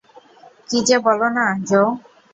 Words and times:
কী 0.69 0.77
যে 0.87 0.97
বলো 0.99 1.27
না, 1.37 1.45
জো। 1.69 1.81